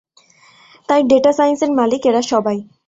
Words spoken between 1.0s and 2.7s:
Data সাইন্সের মালিক এরা সবাই।